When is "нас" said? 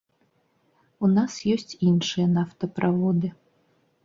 1.17-1.33